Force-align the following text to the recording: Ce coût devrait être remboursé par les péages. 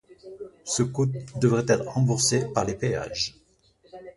Ce 0.63 0.81
coût 0.81 1.05
devrait 1.39 1.63
être 1.67 1.85
remboursé 1.87 2.51
par 2.53 2.65
les 2.65 2.73
péages. 2.73 3.35